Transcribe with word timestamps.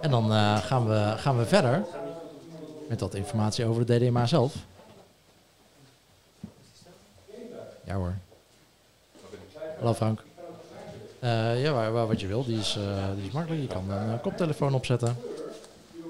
En 0.00 0.10
dan 0.10 0.32
eh, 0.32 0.56
gaan, 0.56 0.88
we, 0.88 1.14
gaan 1.16 1.38
we 1.38 1.46
verder 1.46 1.82
met 2.88 3.00
wat 3.00 3.14
informatie 3.14 3.64
over 3.64 3.86
de 3.86 3.98
DDMA 3.98 4.26
zelf. 4.26 4.54
Ja 7.84 7.94
hoor. 7.94 8.14
Hallo 9.78 9.94
Frank. 9.94 10.22
Eh, 11.18 11.62
ja, 11.62 11.72
waar, 11.72 11.92
waar- 11.92 12.06
wat 12.06 12.20
je 12.20 12.26
wil, 12.26 12.44
die 12.44 12.58
is, 12.58 12.76
eh, 12.76 13.04
die 13.16 13.26
is 13.26 13.32
makkelijk. 13.32 13.60
Je 13.62 13.66
kan 13.68 13.90
een 13.90 14.20
koptelefoon 14.20 14.74
opzetten. 14.74 15.16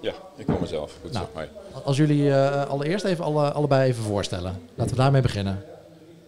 Ja, 0.03 0.13
ik 0.37 0.47
kom 0.47 0.61
mezelf. 0.61 0.97
Goed 1.03 1.13
Nou. 1.13 1.27
Als 1.85 1.97
jullie 1.97 2.31
eh, 2.35 2.69
allereerst 2.69 3.05
even 3.05 3.25
alle, 3.25 3.53
allebei 3.53 3.89
even 3.89 4.03
voorstellen. 4.03 4.63
Laten 4.75 4.95
we 4.95 5.01
daarmee 5.03 5.23
beginnen. 5.23 5.65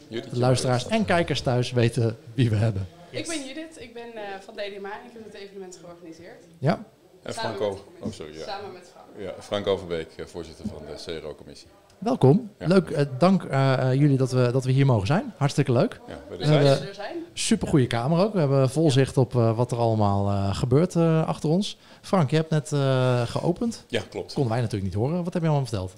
Judith, 0.09 0.31
De 0.31 0.39
luisteraars 0.39 0.87
en 0.89 1.05
kijkers 1.05 1.41
thuis 1.41 1.71
weten 1.73 2.17
wie 2.35 2.51
we 2.51 2.57
hebben. 2.57 2.89
Ik 3.11 3.27
ben 3.29 3.47
Judith, 3.47 3.77
ik 3.81 3.95
ben 3.95 4.15
eh, 4.15 4.23
van 4.45 4.55
DDMA 4.55 4.91
en 4.93 5.07
ik 5.07 5.13
heb 5.13 5.25
het 5.25 5.35
evenement 5.35 5.79
georganiseerd. 5.85 6.43
Ja, 6.59 6.85
En 7.23 7.35
Samen 7.35 7.57
Franco. 7.57 7.85
Oh, 8.01 8.13
sorry. 8.13 8.39
Ja. 8.39 8.45
Samen 8.45 8.73
met 8.73 8.91
Frank. 8.93 9.07
Ja, 9.19 9.43
Frank 9.43 9.67
Overbeek, 9.67 10.09
eh, 10.17 10.27
voorzitter 10.27 10.65
van 10.69 10.83
de 10.87 11.21
CRO-commissie. 11.21 11.69
welkom. 11.99 12.51
Ja. 12.59 12.67
Leuk, 12.67 12.91
eh, 12.91 13.07
dank 13.19 13.45
eh, 13.45 13.89
jullie 13.93 14.17
dat 14.17 14.33
we, 14.33 14.51
dat 14.53 14.65
we 14.65 14.73
hier 14.73 14.87
mogen 14.87 15.07
zijn. 15.07 15.33
Hartstikke 15.37 15.73
leuk. 15.73 16.01
Ja, 16.09 16.19
we 16.29 16.37
er 16.45 16.95
zijn. 16.95 17.25
Super 17.33 17.69
goede 17.69 17.87
kamer 17.87 18.25
ook. 18.25 18.33
We 18.33 18.39
hebben 18.39 18.71
vol 18.71 18.91
zicht 18.91 19.17
op 19.17 19.35
eh, 19.37 19.57
wat 19.57 19.73
er 19.73 19.79
allemaal 19.79 20.29
eh, 20.29 20.55
gebeurt 20.57 20.97
eh, 20.97 21.27
achter 21.27 21.49
ons. 21.49 21.79
Frank, 22.01 22.31
je 22.31 22.37
hebt 22.37 22.51
net 22.51 22.73
eh, 22.73 23.23
geopend. 23.23 23.85
Ja, 23.89 24.03
klopt. 24.11 24.33
Konden 24.33 24.53
wij 24.53 24.61
natuurlijk 24.61 24.93
niet 24.95 25.01
horen. 25.03 25.25
Wat 25.25 25.33
heb 25.33 25.43
je 25.43 25.49
allemaal 25.49 25.67
verteld? 25.67 25.95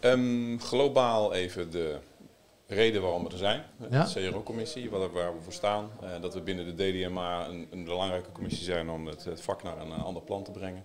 Ehm, 0.00 0.58
globaal 0.58 1.32
even 1.34 1.70
de 1.70 1.96
reden 2.74 3.02
waarom 3.02 3.24
we 3.24 3.30
er 3.30 3.38
zijn. 3.38 3.62
Ja. 3.90 4.04
De 4.04 4.30
CRO-commissie, 4.30 4.90
waar, 4.90 5.12
waar 5.12 5.34
we 5.34 5.40
voor 5.40 5.52
staan. 5.52 5.90
Eh, 6.02 6.08
dat 6.20 6.34
we 6.34 6.40
binnen 6.40 6.76
de 6.76 6.90
DDMA 6.90 7.48
een, 7.48 7.66
een 7.70 7.84
belangrijke 7.84 8.32
commissie 8.32 8.64
zijn 8.64 8.90
om 8.90 9.06
het, 9.06 9.24
het 9.24 9.40
vak 9.40 9.62
naar 9.62 9.80
een 9.80 9.92
eh, 9.92 10.04
ander 10.04 10.22
plan 10.22 10.44
te 10.44 10.50
brengen. 10.50 10.84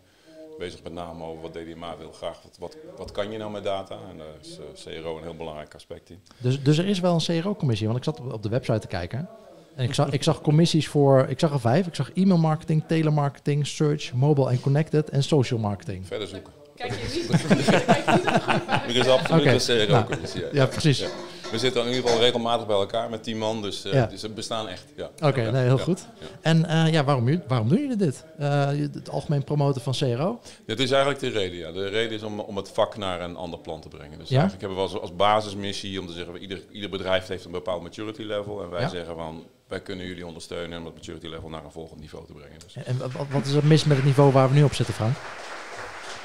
Bezig 0.57 0.83
met 0.83 0.93
name 0.93 1.23
over 1.23 1.41
wat 1.41 1.53
DDMA 1.53 1.97
wil 1.97 2.11
graag. 2.11 2.41
Wat, 2.41 2.57
wat, 2.59 2.77
wat 2.97 3.11
kan 3.11 3.31
je 3.31 3.37
nou 3.37 3.51
met 3.51 3.63
data? 3.63 3.97
En 4.09 4.17
daar 4.17 4.27
is 4.41 4.57
eh, 4.85 5.01
CRO 5.01 5.17
een 5.17 5.23
heel 5.23 5.35
belangrijk 5.35 5.73
aspect 5.73 6.09
in. 6.09 6.19
Dus, 6.37 6.63
dus 6.63 6.77
er 6.77 6.87
is 6.87 6.99
wel 6.99 7.13
een 7.13 7.41
CRO-commissie. 7.41 7.87
Want 7.87 7.99
ik 7.99 8.03
zat 8.03 8.19
op, 8.19 8.43
de 8.43 8.49
website 8.49 8.79
te 8.79 8.87
kijken. 8.87 9.29
En 9.75 9.83
ik 9.83 9.93
zag, 9.93 10.11
ik 10.11 10.23
zag 10.23 10.41
commissies 10.41 10.87
voor, 10.87 11.25
ik 11.29 11.39
zag 11.39 11.51
er 11.51 11.59
vijf. 11.59 11.87
Ik 11.87 11.95
zag 11.95 12.11
e-mail 12.13 12.39
marketing, 12.39 12.83
telemarketing, 12.87 13.67
search, 13.67 14.13
mobile 14.13 14.49
en 14.49 14.59
connected 14.59 15.09
en 15.09 15.23
social 15.23 15.59
marketing. 15.59 16.07
Verder 16.07 16.27
zoeken. 16.27 16.53
Kijk 16.75 16.91
je 16.93 17.13
niet. 17.13 17.45
Er 18.87 18.95
is 18.95 19.07
absoluut 19.07 19.67
een 19.69 19.87
CRO-commissie. 19.87 20.41
ja. 20.41 20.47
Ja, 20.51 20.65
precies. 20.65 20.99
Ja. 20.99 21.07
We 21.51 21.57
zitten 21.59 21.81
in 21.81 21.87
ieder 21.87 22.03
geval 22.03 22.19
regelmatig 22.19 22.67
bij 22.67 22.75
elkaar 22.75 23.09
met 23.09 23.23
tien 23.23 23.37
man, 23.37 23.61
dus, 23.61 23.85
eh, 23.85 23.93
Ja. 23.93 24.05
dus 24.05 24.19
ze 24.19 24.29
bestaan 24.29 24.67
echt. 24.67 24.83
Ja. 24.95 25.09
Oké, 25.21 25.41
Ja. 25.41 25.51
nee, 25.51 25.63
heel 25.63 25.77
Ja. 25.77 25.83
goed. 25.83 26.07
Ja. 26.19 26.25
En 26.41 26.65
eh, 26.65 26.91
ja, 26.93 27.03
waarom, 27.03 27.41
waarom 27.47 27.69
doen 27.69 27.79
jullie 27.79 27.95
dit? 27.95 28.25
Eh, 28.37 28.65
het 28.67 29.09
algemeen 29.09 29.43
promoten 29.43 29.81
van 29.81 29.93
CRO? 29.93 30.39
Dit 30.65 30.79
is 30.79 30.91
eigenlijk 30.91 31.19
de 31.21 31.29
reden. 31.29 31.57
Ja. 31.57 31.71
De 31.71 31.87
reden 31.87 32.11
is 32.17 32.23
om, 32.23 32.39
om 32.39 32.55
het 32.57 32.69
vak 32.69 32.97
naar 32.97 33.21
een 33.21 33.35
ander 33.35 33.59
plan 33.59 33.81
te 33.81 33.87
brengen. 33.87 34.19
Dus 34.19 34.29
Ja? 34.29 34.39
eigenlijk 34.39 34.61
hebben 34.67 34.77
we 34.77 34.91
als, 34.91 35.01
als 35.01 35.15
basismissie 35.15 35.99
om 35.99 36.07
te 36.07 36.13
zeggen, 36.13 36.37
ieder, 36.37 36.61
ieder 36.71 36.89
bedrijf 36.89 37.27
heeft 37.27 37.45
een 37.45 37.51
bepaald 37.51 37.81
maturity 37.81 38.21
level. 38.21 38.63
En 38.63 38.69
wij 38.69 38.81
Ja. 38.81 38.89
zeggen 38.89 39.15
van, 39.15 39.43
wij 39.67 39.79
kunnen 39.79 40.05
jullie 40.05 40.25
ondersteunen 40.25 40.77
om 40.77 40.83
dat 40.83 40.93
maturity 40.93 41.27
level 41.27 41.49
naar 41.49 41.63
een 41.63 41.71
volgend 41.71 41.99
niveau 41.99 42.25
te 42.25 42.33
brengen. 42.33 42.59
Dus, 42.65 42.83
En 42.85 42.97
wat, 42.97 43.11
wat 43.31 43.45
is 43.45 43.53
er 43.53 43.65
mis 43.65 43.83
met 43.83 43.97
het 43.97 44.05
niveau 44.05 44.31
waar 44.31 44.49
we 44.49 44.55
nu 44.55 44.63
op 44.63 44.73
zitten, 44.73 44.93
Frank? 44.95 45.15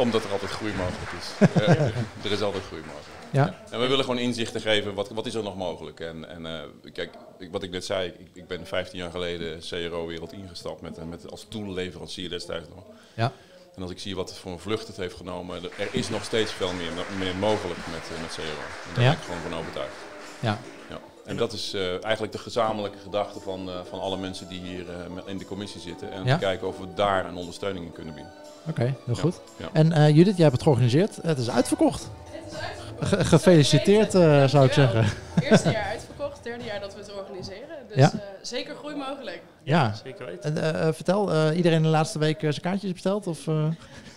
Omdat 0.01 0.25
er 0.25 0.31
altijd 0.31 0.51
groei 0.51 0.73
mogelijk 0.73 1.13
is. 1.21 1.29
Eh, 1.63 2.25
er 2.25 2.31
is 2.33 2.41
altijd 2.41 2.65
groei 2.65 2.81
mogelijk. 2.83 3.09
Ja. 3.33 3.55
En 3.71 3.81
we 3.81 3.87
willen 3.87 4.05
gewoon 4.05 4.19
inzichten 4.21 4.61
geven, 4.61 4.95
wat, 4.95 5.09
wat 5.11 5.27
is 5.27 5.35
er 5.35 5.43
nog 5.43 5.57
mogelijk? 5.57 6.01
En, 6.01 6.29
en 6.29 6.47
eh, 6.47 6.93
kijk, 6.93 7.11
wat 7.51 7.63
ik 7.63 7.71
net 7.71 7.85
zei, 7.85 8.09
ik, 8.19 8.29
ik 8.33 8.47
ben 8.47 8.67
15 8.67 8.99
jaar 8.99 9.11
geleden 9.11 9.59
CRO-wereld 9.69 10.33
ingestapt 10.33 10.81
met, 10.81 11.09
met 11.09 11.31
als 11.31 11.47
tool-leverancier 11.49 12.29
destijds 12.29 12.69
nog. 12.75 12.85
Ja. 13.15 13.33
En 13.77 13.83
als 13.83 13.91
ik 13.91 13.99
zie 13.99 14.17
wat 14.17 14.29
het 14.29 14.39
voor 14.39 14.53
een 14.53 14.59
vlucht 14.59 14.87
het 14.87 14.97
heeft 14.97 15.17
genomen, 15.17 15.63
er 15.79 15.89
is 15.93 16.09
nog 16.09 16.25
steeds 16.25 16.53
veel 16.53 16.73
meer, 16.73 16.91
meer 17.19 17.37
mogelijk 17.37 17.79
met, 17.91 18.17
eh, 18.17 18.23
met 18.23 18.35
CRO. 18.35 18.43
En 18.43 18.95
daar 18.95 19.05
Ja. 19.05 19.11
ben 19.11 19.19
ik 19.19 19.25
gewoon 19.25 19.41
van 19.51 19.55
overtuigd. 19.59 19.95
Ja. 20.41 20.59
Ja. 20.89 20.99
En 21.25 21.37
dat 21.37 21.53
is 21.53 21.73
eh, 21.75 22.05
eigenlijk 22.05 22.33
de 22.33 22.39
gezamenlijke 22.39 22.99
gedachte 22.99 23.41
van, 23.41 23.69
eh, 23.69 23.75
van 23.89 24.01
alle 24.01 24.17
mensen 24.17 24.49
die 24.49 24.61
hier 24.61 24.85
eh, 24.91 24.95
in 25.27 25.39
de 25.39 25.45
commissie 25.45 25.81
zitten. 25.81 26.13
En 26.13 26.25
Ja. 26.25 26.35
te 26.35 26.41
kijken 26.41 26.67
of 26.69 26.79
we 26.79 26.87
daar 26.95 27.25
een 27.27 27.37
ondersteuning 27.37 27.85
in 27.85 27.93
kunnen 27.93 28.15
bieden. 28.15 28.33
Oké, 28.69 28.83
heel 28.83 28.95
Ja. 29.15 29.21
goed. 29.21 29.41
Ja. 29.57 29.69
En 29.73 29.93
eh, 29.93 30.09
Judith, 30.09 30.35
jij 30.35 30.43
hebt 30.45 30.53
het 30.53 30.63
georganiseerd. 30.63 31.17
Het 31.23 31.39
is 31.39 31.51
uitverkocht. 31.51 32.09
Het 32.31 32.53
is 32.53 32.59
uitverkocht. 32.59 33.09
Ge- 33.09 33.25
gefeliciteerd, 33.25 34.15
eh, 34.15 34.45
zou 34.49 34.67
ik 34.67 34.73
zeggen. 34.73 35.05
Eerste 35.43 35.71
jaar 35.71 35.85
uitverkocht, 35.85 36.43
derde 36.45 36.65
jaar 36.65 36.81
dat 36.81 36.95
we 36.95 37.01
het 37.01 37.15
organiseren. 37.15 37.77
Dus 37.89 37.97
Ja. 37.97 38.13
eh, 38.13 38.19
zeker 38.43 38.75
groei 38.75 38.95
mogelijk. 38.97 39.43
Ja. 39.63 39.95
Zeker 40.05 40.27
weten. 40.27 40.75
En, 40.75 40.95
vertel, 40.95 41.33
eh, 41.33 41.57
iedereen 41.57 41.83
de 41.83 41.89
laatste 41.89 42.19
week 42.19 42.37
eh, 42.43 42.51
zijn 42.51 42.61
kaartjes 42.61 42.93
besteld? 42.93 43.27
Of, 43.27 43.47
eh? 43.47 43.55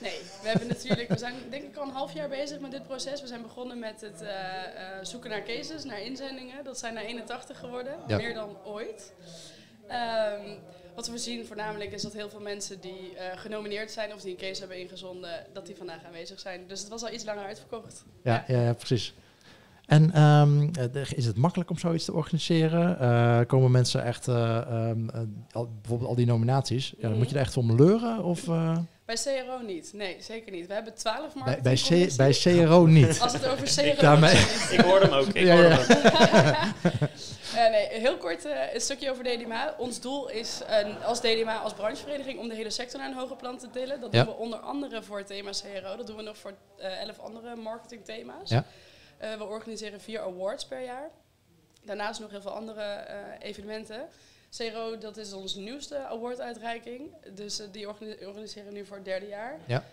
Nee, 0.01 0.19
we 0.43 0.49
hebben 0.49 0.67
natuurlijk, 0.67 1.09
we 1.09 1.17
zijn 1.17 1.33
denk 1.49 1.63
ik 1.63 1.75
al 1.75 1.83
een 1.87 1.93
half 1.93 2.13
jaar 2.13 2.29
bezig 2.29 2.59
met 2.59 2.71
dit 2.71 2.83
proces. 2.83 3.21
We 3.21 3.27
zijn 3.27 3.41
begonnen 3.41 3.79
met 3.79 4.01
het 4.01 4.21
eh, 4.21 4.29
eh, 4.29 5.03
zoeken 5.03 5.29
naar 5.29 5.43
cases, 5.43 5.83
naar 5.83 6.01
inzendingen. 6.01 6.63
Dat 6.63 6.77
zijn 6.79 6.97
er 6.97 7.03
81 7.03 7.59
geworden, 7.59 7.95
Ja. 8.07 8.17
meer 8.17 8.33
dan 8.33 8.49
ooit. 8.65 9.13
Ehm, 9.87 10.41
wat 10.95 11.07
we 11.07 11.17
zien 11.17 11.45
voornamelijk 11.45 11.91
is 11.91 12.01
dat 12.01 12.13
heel 12.13 12.29
veel 12.29 12.39
mensen 12.39 12.79
die 12.81 13.15
eh, 13.17 13.37
genomineerd 13.39 13.91
zijn 13.91 14.13
of 14.13 14.21
die 14.21 14.31
een 14.31 14.37
case 14.37 14.59
hebben 14.59 14.79
ingezonden, 14.79 15.45
dat 15.53 15.65
die 15.65 15.75
vandaag 15.75 16.03
aanwezig 16.05 16.39
zijn. 16.39 16.61
Dus 16.67 16.79
het 16.79 16.89
was 16.89 17.03
al 17.03 17.11
iets 17.11 17.25
langer 17.25 17.43
uitverkocht. 17.45 18.03
ja, 18.23 18.43
ja, 18.47 18.61
ja, 18.61 18.73
precies. 18.73 19.13
En 19.85 20.11
ehm, 20.13 20.69
eh, 20.93 21.11
is 21.11 21.25
het 21.25 21.37
makkelijk 21.37 21.69
om 21.69 21.77
zoiets 21.77 22.05
te 22.05 22.13
organiseren? 22.13 23.45
Komen 23.47 23.71
mensen 23.71 24.03
echt, 24.03 24.27
eh, 24.27 24.57
ehm, 24.57 25.09
eh, 25.09 25.19
al- 25.51 25.69
bijvoorbeeld 25.81 26.09
al 26.09 26.15
die 26.15 26.25
nominaties, 26.25 26.93
ja, 26.97 27.09
dan 27.09 27.17
moet 27.17 27.29
je 27.29 27.35
er 27.35 27.41
echt 27.41 27.57
om 27.57 27.75
leuren? 27.75 28.23
Of, 28.23 28.47
Bij 29.05 29.15
CRO 29.15 29.57
niet, 29.61 29.93
nee, 29.93 30.17
zeker 30.21 30.51
niet. 30.51 30.67
We 30.67 30.73
hebben 30.73 30.93
12 30.93 31.33
bij, 31.45 31.59
bij, 31.61 31.75
C, 31.75 32.15
bij 32.17 32.31
CRO 32.31 32.85
niet? 32.85 33.19
Als 33.21 33.33
het 33.33 33.45
over 33.47 33.67
CRO 33.75 34.01
Daarmee- 34.01 34.35
gaat. 34.35 34.71
Ik 34.71 34.79
hoorde 34.89 35.05
hem 35.05 35.13
ook. 35.13 35.27
Ik 35.27 35.43
Ja, 35.45 35.53
hoorde 35.53 35.69
ja. 35.69 35.75
hem 35.85 36.73
ook. 36.85 36.91
Eh, 37.55 37.69
nee, 37.69 37.87
heel 37.87 38.17
kort 38.17 38.45
eh, 38.45 38.73
een 38.73 38.81
stukje 38.81 39.11
over 39.11 39.23
DDMA. 39.23 39.75
Ons 39.77 39.99
doel 40.01 40.29
is 40.29 40.61
eh, 40.67 41.05
als 41.05 41.19
DDMA, 41.19 41.57
als 41.57 41.73
branchevereniging, 41.73 42.39
om 42.39 42.47
de 42.47 42.55
hele 42.55 42.69
sector 42.69 42.99
naar 42.99 43.09
een 43.09 43.17
hoger 43.17 43.35
plan 43.35 43.57
te 43.57 43.69
tillen. 43.69 43.99
Dat 44.01 44.13
Ja. 44.13 44.23
doen 44.23 44.33
we 44.33 44.39
onder 44.39 44.59
andere 44.59 45.03
voor 45.03 45.17
het 45.17 45.27
thema 45.27 45.51
CRO. 45.51 45.95
Dat 45.95 46.07
doen 46.07 46.15
we 46.15 46.21
nog 46.21 46.37
voor 46.37 46.53
eh, 46.77 47.01
elf 47.01 47.19
andere 47.19 47.55
marketingthema's. 47.55 48.49
Ja. 48.49 48.65
Eh, 49.17 49.33
we 49.37 49.43
organiseren 49.43 50.01
vier 50.01 50.19
awards 50.21 50.65
per 50.65 50.83
jaar. 50.83 51.09
Daarnaast 51.85 52.19
nog 52.19 52.29
heel 52.31 52.41
veel 52.41 52.51
andere 52.51 52.81
eh, 52.81 53.15
evenementen. 53.39 54.07
CRO, 54.57 54.97
dat 54.97 55.17
is 55.17 55.33
onze 55.33 55.59
nieuwste 55.59 55.97
awarduitreiking. 55.97 57.11
Dus 57.33 57.59
eh, 57.59 57.67
die 57.71 57.87
organi- 57.87 58.25
organiseren 58.25 58.67
we 58.67 58.73
nu 58.73 58.85
voor 58.85 58.95
het 58.95 59.05
derde 59.05 59.27
jaar. 59.27 59.59
Ja. 59.67 59.83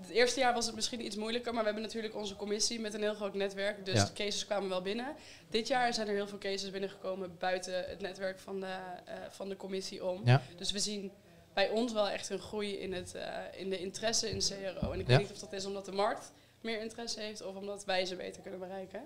Het 0.00 0.10
eerste 0.10 0.40
jaar 0.40 0.54
was 0.54 0.66
het 0.66 0.74
misschien 0.74 1.04
iets 1.04 1.16
moeilijker, 1.16 1.52
maar 1.52 1.60
we 1.60 1.66
hebben 1.68 1.84
natuurlijk 1.86 2.14
onze 2.14 2.36
commissie 2.36 2.80
met 2.80 2.94
een 2.94 3.00
heel 3.02 3.14
groot 3.14 3.34
netwerk. 3.34 3.84
Dus 3.84 3.94
Ja. 3.94 4.10
cases 4.14 4.46
kwamen 4.46 4.68
wel 4.68 4.82
binnen. 4.82 5.14
Dit 5.50 5.68
jaar 5.68 5.94
zijn 5.94 6.08
er 6.08 6.14
heel 6.14 6.26
veel 6.28 6.38
cases 6.38 6.70
binnengekomen 6.70 7.36
buiten 7.38 7.84
het 7.88 8.00
netwerk 8.00 8.38
van 8.38 8.60
de, 8.60 8.66
eh, 9.04 9.14
van 9.30 9.48
de 9.48 9.56
commissie 9.56 10.04
om. 10.06 10.20
Ja. 10.24 10.42
Dus 10.56 10.70
we 10.72 10.78
zien 10.78 11.12
bij 11.54 11.68
ons 11.70 11.92
wel 11.92 12.08
echt 12.08 12.28
een 12.30 12.38
groei 12.38 12.78
in, 12.78 12.92
het, 12.92 13.14
eh, 13.14 13.36
in 13.52 13.70
de 13.70 13.78
interesse 13.78 14.30
in 14.30 14.38
CRO. 14.40 14.90
En 14.92 15.00
ik 15.00 15.06
weet 15.06 15.18
niet 15.18 15.30
of 15.30 15.38
dat 15.38 15.52
is 15.52 15.66
omdat 15.66 15.84
de 15.84 15.92
markt 15.92 16.32
meer 16.60 16.80
interesse 16.80 17.20
heeft 17.20 17.42
of 17.44 17.56
omdat 17.56 17.84
wij 17.84 18.04
ze 18.04 18.16
beter 18.16 18.42
kunnen 18.42 18.60
bereiken. 18.60 19.00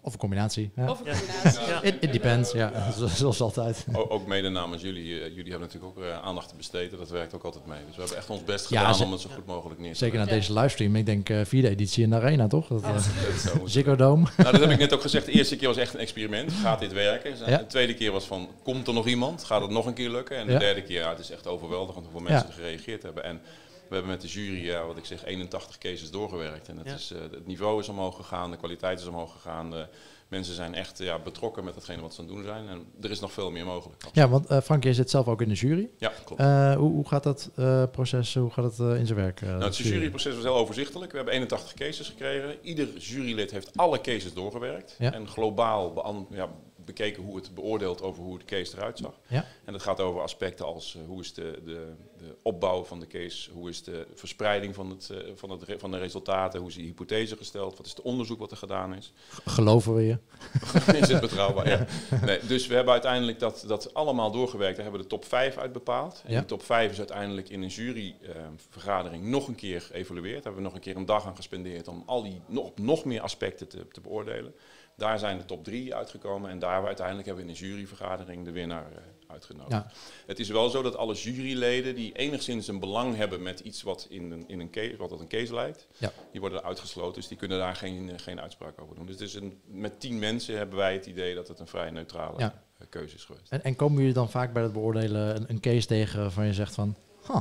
Of 0.00 0.12
een 0.12 0.18
combinatie? 0.18 0.70
Ja. 0.76 0.90
Of 0.90 0.98
een 1.00 1.06
combinatie. 1.06 1.66
Ja. 1.68 1.82
It, 1.82 1.94
it 2.00 2.12
depends, 2.12 2.52
ja, 2.52 2.90
zo- 2.98 3.06
zoals 3.06 3.40
altijd. 3.40 3.84
O- 3.92 4.06
ook 4.08 4.26
mede 4.26 4.48
namens 4.48 4.82
jullie. 4.82 5.20
eh, 5.20 5.26
jullie 5.34 5.50
hebben 5.50 5.60
natuurlijk 5.68 5.98
ook 5.98 6.04
eh, 6.04 6.22
aandacht 6.22 6.48
te 6.48 6.54
besteden. 6.56 6.98
Dat 6.98 7.10
werkt 7.10 7.34
ook 7.34 7.42
altijd 7.44 7.66
mee. 7.66 7.78
Dus 7.86 7.94
we 7.94 8.00
hebben 8.00 8.18
echt 8.18 8.30
ons 8.30 8.44
best 8.44 8.66
gedaan 8.66 8.94
ze- 8.94 9.04
om 9.04 9.12
het 9.12 9.20
zo 9.20 9.28
goed 9.34 9.46
mogelijk 9.46 9.80
neer 9.80 9.92
te 9.92 9.98
Zeker 9.98 10.18
na 10.18 10.24
Ja. 10.24 10.30
deze 10.30 10.52
livestream. 10.52 10.96
Ik 10.96 11.06
denk 11.06 11.28
eh, 11.28 11.40
vierde 11.44 11.68
editie 11.68 12.02
in 12.02 12.10
de 12.10 12.16
arena, 12.16 12.46
toch? 12.46 12.66
Dat, 12.68 12.82
eh, 12.82 12.96
zetten. 12.98 13.70
Ziggo 13.70 13.96
Dome. 13.96 14.26
Nou, 14.36 14.50
dat 14.52 14.60
heb 14.60 14.70
ik 14.70 14.78
net 14.78 14.92
ook 14.94 15.00
gezegd. 15.02 15.26
De 15.26 15.32
eerste 15.32 15.56
keer 15.56 15.68
was 15.68 15.76
echt 15.76 15.94
een 15.94 16.00
experiment. 16.00 16.52
Gaat 16.52 16.80
dit 16.80 16.92
werken? 16.92 17.32
Ja. 17.46 17.56
De 17.58 17.66
tweede 17.66 17.94
keer 17.94 18.12
was 18.12 18.24
van, 18.24 18.48
komt 18.62 18.86
er 18.86 18.94
nog 18.94 19.06
iemand? 19.06 19.44
Gaat 19.44 19.60
het 19.62 19.70
nog 19.70 19.86
een 19.86 19.94
keer 19.94 20.10
lukken? 20.10 20.36
En 20.36 20.46
de 20.46 20.52
Ja. 20.52 20.58
derde 20.58 20.82
keer, 20.82 21.00
ja, 21.00 21.08
het 21.10 21.18
is 21.18 21.30
echt 21.30 21.46
overweldigend 21.46 22.04
hoeveel 22.04 22.20
mensen 22.22 22.46
Ja. 22.48 22.54
er 22.54 22.60
gereageerd 22.62 23.02
hebben. 23.02 23.24
En 23.24 23.40
we 23.88 23.94
hebben 23.94 24.12
met 24.12 24.20
de 24.20 24.28
jury, 24.28 24.64
ja, 24.64 24.86
wat 24.86 24.96
ik 24.96 25.04
zeg, 25.04 25.24
81 25.24 25.78
cases 25.78 26.10
doorgewerkt. 26.10 26.68
En 26.68 26.78
het, 26.78 26.86
Ja. 26.86 26.94
is, 26.94 27.10
eh, 27.12 27.20
het 27.20 27.46
niveau 27.46 27.80
is 27.80 27.88
omhoog 27.88 28.16
gegaan, 28.16 28.50
de 28.50 28.56
kwaliteit 28.56 29.00
is 29.00 29.06
omhoog 29.06 29.32
gegaan. 29.32 29.70
De 29.70 29.86
mensen 30.28 30.54
zijn 30.54 30.74
echt 30.74 30.98
ja, 30.98 31.18
betrokken 31.18 31.64
met 31.64 31.74
hetgene 31.74 32.02
wat 32.02 32.14
ze 32.14 32.20
aan 32.20 32.26
het 32.26 32.36
doen 32.36 32.44
zijn. 32.44 32.68
En 32.68 32.86
er 33.00 33.10
is 33.10 33.20
nog 33.20 33.32
veel 33.32 33.50
meer 33.50 33.64
mogelijk. 33.64 34.02
Ja, 34.12 34.28
want 34.28 34.46
eh 34.46 34.60
Frank, 34.60 34.82
jij 34.84 34.92
zit 34.92 35.10
zelf 35.10 35.28
ook 35.28 35.42
in 35.42 35.48
de 35.48 35.54
jury. 35.54 35.88
Ja, 35.98 36.12
klopt. 36.24 36.40
Eh, 36.40 36.74
hoe, 36.76 36.92
hoe 36.92 37.08
gaat 37.08 37.22
dat 37.22 37.50
proces, 37.92 38.34
hoe 38.34 38.50
gaat 38.50 38.64
het 38.64 38.98
in 38.98 39.06
zijn 39.06 39.18
werk? 39.18 39.40
Nou, 39.40 39.62
het 39.62 39.76
juryproces 39.76 40.34
was 40.34 40.44
heel 40.44 40.54
overzichtelijk. 40.56 41.10
We 41.10 41.16
hebben 41.16 41.34
81 41.34 41.74
cases 41.74 42.08
gekregen. 42.08 42.56
Ieder 42.62 42.96
jurylid 42.96 43.50
heeft 43.50 43.76
alle 43.76 44.00
cases 44.00 44.34
doorgewerkt. 44.34 44.96
Ja. 44.98 45.12
En 45.12 45.28
globaal 45.28 46.26
ja, 46.30 46.48
bekeken 46.88 47.22
hoe 47.22 47.36
het 47.36 47.54
beoordeelt 47.54 48.02
over 48.02 48.22
hoe 48.22 48.38
de 48.38 48.44
case 48.44 48.76
eruit 48.76 48.98
zag. 48.98 49.14
Ja. 49.26 49.46
En 49.64 49.72
dat 49.72 49.82
gaat 49.82 50.00
over 50.00 50.20
aspecten 50.20 50.66
als 50.66 50.94
eh, 50.96 51.02
hoe 51.06 51.20
is 51.20 51.32
de, 51.34 51.60
de, 51.64 51.92
de 52.18 52.36
opbouw 52.42 52.84
van 52.84 53.00
de 53.00 53.06
case, 53.06 53.50
hoe 53.50 53.68
is 53.68 53.82
de 53.82 54.06
verspreiding 54.14 54.74
van, 54.74 54.90
het, 54.90 55.10
eh, 55.10 55.18
van, 55.34 55.50
het, 55.50 55.62
re- 55.62 55.78
van 55.78 55.90
de 55.90 55.98
resultaten, 55.98 56.60
hoe 56.60 56.68
is 56.68 56.74
de 56.74 56.82
hypothese 56.82 57.36
gesteld, 57.36 57.76
wat 57.76 57.86
is 57.86 57.92
het 57.92 58.02
onderzoek 58.02 58.38
wat 58.38 58.50
er 58.50 58.56
gedaan 58.56 58.94
is. 58.94 59.12
Geloven 59.44 59.94
we 59.94 60.02
je? 60.02 60.18
is 61.02 61.08
het 61.08 61.20
betrouwbaar? 61.20 61.68
Ja. 61.68 61.86
Nee, 62.24 62.38
dus 62.46 62.66
we 62.66 62.74
hebben 62.74 62.92
uiteindelijk 62.92 63.38
dat, 63.38 63.64
dat 63.66 63.94
allemaal 63.94 64.30
doorgewerkt. 64.30 64.74
Daar 64.76 64.84
hebben 64.84 65.02
we 65.02 65.08
de 65.08 65.14
top 65.14 65.24
5 65.24 65.56
uit 65.56 65.72
bepaald. 65.72 66.22
En 66.24 66.32
Ja. 66.32 66.38
die 66.38 66.48
top 66.48 66.62
5 66.62 66.90
is 66.92 66.98
uiteindelijk 66.98 67.48
in 67.48 67.62
een 67.62 67.68
juryvergadering 67.68 69.24
nog 69.24 69.48
een 69.48 69.54
keer 69.54 69.80
geëvalueerd. 69.80 70.34
Daar 70.34 70.42
hebben 70.52 70.62
we 70.62 70.68
nog 70.68 70.74
een 70.74 70.80
keer 70.80 70.96
een 70.96 71.06
dag 71.06 71.26
aan 71.26 71.36
gespendeerd 71.36 71.88
om 71.88 72.02
al 72.06 72.22
die 72.22 72.40
nog, 72.46 72.70
nog 72.74 73.04
meer 73.04 73.20
aspecten 73.20 73.68
te, 73.68 73.88
te 73.88 74.00
beoordelen. 74.00 74.54
Daar 74.98 75.18
zijn 75.18 75.38
de 75.38 75.44
top 75.44 75.64
3 75.64 75.94
uitgekomen 75.94 76.50
en 76.50 76.58
daar 76.58 76.80
we 76.80 76.86
uiteindelijk 76.86 77.26
hebben 77.26 77.44
we 77.44 77.50
in 77.52 77.56
een 77.56 77.68
juryvergadering 77.68 78.44
de 78.44 78.50
winnaar 78.50 78.92
eh, 78.92 78.98
uitgenodigd. 79.26 79.70
Ja. 79.72 79.90
Het 80.26 80.38
is 80.38 80.48
wel 80.48 80.68
zo 80.70 80.82
dat 80.82 80.96
alle 80.96 81.14
juryleden 81.14 81.94
die 81.94 82.12
enigszins 82.12 82.68
een 82.68 82.80
belang 82.80 83.16
hebben 83.16 83.42
met 83.42 83.60
iets 83.60 83.82
wat 83.82 84.06
in 84.10 84.30
een, 84.30 84.44
in 84.48 84.60
een 84.60 84.70
case, 84.70 84.96
wat 84.96 85.10
een 85.20 85.28
case 85.28 85.54
lijkt, 85.54 85.86
Ja. 85.98 86.12
die 86.32 86.40
worden 86.40 86.62
uitgesloten, 86.64 87.14
dus 87.14 87.28
die 87.28 87.36
kunnen 87.36 87.58
daar 87.58 87.76
geen, 87.76 88.10
eh, 88.10 88.14
geen 88.18 88.40
uitspraak 88.40 88.80
over 88.80 88.94
doen. 88.96 89.06
Dus 89.06 89.14
het 89.14 89.24
is 89.28 89.34
een, 89.34 89.60
met 89.66 90.00
tien 90.00 90.18
mensen 90.18 90.56
hebben 90.56 90.76
wij 90.78 90.92
het 90.92 91.06
idee 91.06 91.34
dat 91.34 91.48
het 91.48 91.58
een 91.60 91.66
vrij 91.66 91.90
neutrale 91.90 92.38
Ja. 92.38 92.62
eh, 92.78 92.86
keuze 92.90 93.14
is 93.14 93.24
geweest. 93.24 93.52
En, 93.52 93.64
en 93.64 93.76
komen 93.76 93.98
jullie 93.98 94.14
dan 94.14 94.30
vaak 94.30 94.52
bij 94.52 94.62
het 94.62 94.72
beoordelen 94.72 95.36
een, 95.36 95.44
een 95.48 95.60
case 95.60 95.86
tegen 95.86 96.20
waarvan 96.20 96.46
je 96.46 96.52
zegt 96.54 96.74
van, 96.74 96.94
huh, 97.26 97.40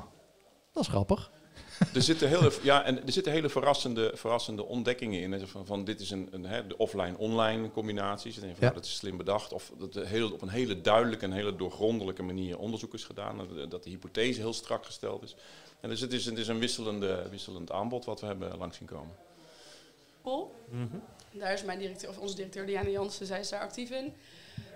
dat 0.73 0.83
is 0.83 0.89
grappig. 0.89 1.31
Er 1.93 2.01
zitten 2.01 2.27
hele, 2.27 2.51
ja, 2.63 2.83
en 2.83 3.05
er 3.05 3.11
zitten 3.11 3.31
hele 3.31 3.49
verrassende, 3.49 4.11
verrassende 4.15 4.65
ontdekkingen 4.65 5.21
in. 5.21 5.47
Van, 5.47 5.65
van 5.65 5.83
dit 5.85 5.99
is 5.99 6.11
een, 6.11 6.27
een 6.31 6.45
hè, 6.45 6.67
de 6.67 6.77
offline-online 6.77 7.71
combinaties. 7.71 8.35
En 8.37 8.41
je 8.41 8.47
van, 8.47 8.55
Ja. 8.59 8.61
nou, 8.61 8.73
dat 8.73 8.85
is 8.85 8.95
slim 8.95 9.17
bedacht. 9.17 9.53
Of 9.53 9.71
dat 9.79 9.95
er 9.95 10.05
heel, 10.07 10.31
op 10.31 10.41
een 10.41 10.49
hele 10.49 10.81
duidelijke 10.81 11.25
en 11.25 11.31
hele 11.31 11.55
doorgrondelijke 11.55 12.23
manier 12.23 12.57
onderzoek 12.57 12.93
is 12.93 13.03
gedaan. 13.03 13.47
Dat- 13.69 13.83
de 13.83 13.89
hypothese 13.89 14.39
heel 14.39 14.53
strak 14.53 14.85
gesteld 14.85 15.23
is. 15.23 15.35
En 15.79 15.89
dus 15.89 16.01
het 16.01 16.13
is, 16.13 16.25
het 16.25 16.37
is 16.37 16.47
een 16.47 16.59
wisselende, 16.59 17.27
wisselend 17.29 17.71
aanbod 17.71 18.05
wat 18.05 18.19
we 18.21 18.25
hebben 18.27 18.57
langs 18.57 18.77
zien 18.77 18.87
komen. 18.87 19.15
Pol. 20.21 20.55
Daar 21.31 21.53
is 21.53 21.63
mijn 21.63 21.79
directeur, 21.79 22.09
of 22.09 22.17
onze 22.17 22.35
directeur 22.35 22.65
Diana 22.65 22.89
Jansen, 22.89 23.25
zij 23.25 23.39
is 23.39 23.49
daar 23.49 23.61
actief 23.61 23.89
in. 23.89 24.13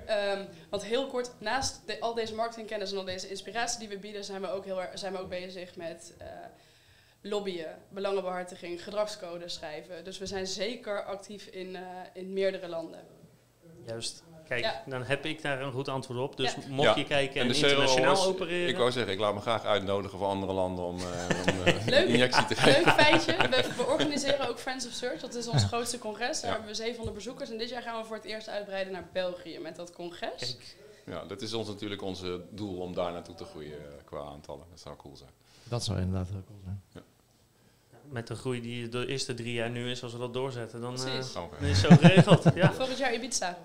Ehm, 0.05 0.45
want 0.69 0.83
heel 0.83 1.07
kort, 1.07 1.31
naast 1.37 1.81
de- 1.85 1.99
al 1.99 2.13
deze 2.13 2.35
marketingkennis 2.35 2.91
en 2.91 2.97
al 2.97 3.03
deze 3.03 3.29
inspiratie 3.29 3.79
die 3.79 3.89
we 3.89 3.97
bieden, 3.97 4.23
zijn 4.23 4.41
we 4.41 4.49
ook, 4.49 4.65
heel 4.65 4.81
erg, 4.81 4.99
zijn 4.99 5.13
we 5.13 5.19
ook 5.19 5.29
bezig 5.29 5.75
met 5.75 6.13
eh, 6.17 6.27
lobbyen, 7.21 7.77
belangenbehartiging, 7.89 8.83
gedragscode 8.83 9.49
schrijven. 9.49 10.03
Dus 10.03 10.17
we 10.17 10.25
zijn 10.25 10.47
zeker 10.47 11.03
actief 11.03 11.45
in, 11.45 11.75
eh, 11.75 11.81
in 12.13 12.33
meerdere 12.33 12.67
landen. 12.67 12.99
Juist. 13.85 14.23
Kijk, 14.47 14.63
Ja. 14.63 14.83
dan 14.85 15.03
heb 15.03 15.25
ik 15.25 15.41
daar 15.41 15.61
een 15.61 15.71
goed 15.71 15.87
antwoord 15.87 16.19
op. 16.19 16.37
Dus 16.37 16.53
Ja. 16.53 16.59
mocht 16.69 16.87
Ja. 16.87 16.95
je 16.95 17.03
kijken 17.05 17.41
en, 17.41 17.47
de 17.47 17.53
internationaal 17.55 18.25
opereren... 18.25 18.69
Ik 18.69 18.77
wou 18.77 18.91
zeggen, 18.91 19.13
ik 19.13 19.19
laat 19.19 19.33
me 19.33 19.39
graag 19.39 19.65
uitnodigen 19.65 20.17
voor 20.17 20.27
andere 20.27 20.53
landen 20.53 20.83
om, 20.85 20.99
eh, 20.99 21.05
om 21.47 21.65
eh, 21.65 21.85
Leuk. 21.95 22.07
injectie 22.07 22.45
te 22.45 22.55
geven. 22.55 22.83
Leuk 22.83 22.93
feitje, 22.93 23.35
we, 23.37 23.73
we 23.77 23.83
organiseren 23.85 24.47
ook 24.49 24.59
Friends 24.59 24.85
of 24.87 24.91
Search, 24.93 25.21
dat 25.21 25.35
is 25.35 25.47
ons 25.47 25.63
grootste 25.63 25.97
congres. 25.99 26.41
Daar 26.41 26.49
Ja. 26.49 26.55
hebben 26.57 26.75
we 26.75 26.81
700 26.83 27.15
bezoekers 27.15 27.49
en 27.49 27.57
dit 27.57 27.69
jaar 27.69 27.81
gaan 27.81 28.01
we 28.01 28.05
voor 28.07 28.15
het 28.15 28.25
eerst 28.25 28.49
uitbreiden 28.49 28.93
naar 28.93 29.09
België 29.13 29.59
met 29.59 29.75
dat 29.75 29.91
congres. 29.93 30.39
Kijk, 30.39 30.75
Ja, 31.05 31.25
dat 31.25 31.41
is 31.41 31.53
ons 31.53 31.67
natuurlijk 31.67 32.01
onze 32.01 32.41
doel 32.49 32.77
om 32.81 32.93
daar 32.93 33.11
naartoe 33.11 33.35
te 33.35 33.45
groeien 33.45 33.79
qua 34.05 34.19
aantallen. 34.19 34.65
Dat 34.69 34.79
zou 34.79 34.95
cool 34.95 35.15
zijn. 35.15 35.29
Dat 35.63 35.83
zou 35.83 35.99
inderdaad 35.99 36.27
heel 36.29 36.43
cool 36.47 36.59
zijn. 36.63 37.03
met 38.09 38.27
de 38.27 38.35
groei 38.35 38.61
die 38.61 38.89
de 38.89 39.05
eerste 39.07 39.33
drie 39.33 39.53
jaar 39.53 39.69
nu 39.69 39.89
is, 39.89 40.03
als 40.03 40.11
we 40.13 40.17
dat 40.19 40.33
doorzetten, 40.33 40.81
dan, 40.81 40.93
eh, 40.95 40.99
we 40.99 41.05
dan 41.09 41.19
is 41.69 41.81
het 41.81 41.91
zo 41.91 41.95
geregeld. 41.95 42.43
ja. 42.55 42.73
Volgend 42.73 42.97
jaar 42.97 43.13
Ibiza. 43.13 43.57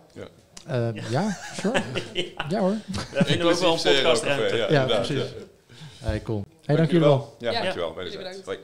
Eh, 0.66 1.10
ja, 1.10 1.36
sure. 1.60 1.82
ja 2.48 2.60
hoor. 2.60 2.74
Daar 3.12 3.24
vinden 3.24 3.46
we 3.46 3.52
ook 3.52 3.58
wel 3.58 3.72
een 3.72 3.76
Inclusief 3.78 4.02
podcast 4.02 4.22
Zero 4.22 4.36
Café, 4.36 4.36
ruimte. 4.40 4.56
Ja, 4.56 4.68
Ja, 4.88 4.96
precies. 4.96 5.16
ja. 5.18 6.06
Hey, 6.06 6.22
cool. 6.22 6.44
Hey, 6.64 6.76
dank 6.76 6.90
jullie 6.90 7.06
wel. 7.06 7.36
Ja, 7.38 7.50
Ja, 7.50 7.60
dankjewel. 7.62 7.94
bedankt. 7.94 8.44
Hoi. 8.44 8.58